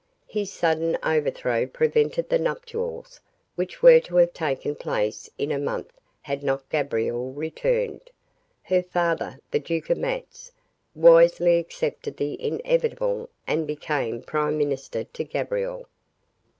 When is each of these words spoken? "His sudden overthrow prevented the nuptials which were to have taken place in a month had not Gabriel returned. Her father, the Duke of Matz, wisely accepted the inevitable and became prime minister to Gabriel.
"His 0.25 0.51
sudden 0.51 0.97
overthrow 1.03 1.67
prevented 1.67 2.27
the 2.27 2.39
nuptials 2.39 3.21
which 3.53 3.83
were 3.83 3.99
to 3.99 4.15
have 4.15 4.33
taken 4.33 4.73
place 4.73 5.29
in 5.37 5.51
a 5.51 5.59
month 5.59 5.91
had 6.23 6.41
not 6.41 6.67
Gabriel 6.69 7.31
returned. 7.33 8.09
Her 8.63 8.81
father, 8.81 9.37
the 9.51 9.59
Duke 9.59 9.91
of 9.91 9.99
Matz, 9.99 10.51
wisely 10.95 11.59
accepted 11.59 12.17
the 12.17 12.41
inevitable 12.43 13.29
and 13.45 13.67
became 13.67 14.23
prime 14.23 14.57
minister 14.57 15.03
to 15.03 15.23
Gabriel. 15.23 15.87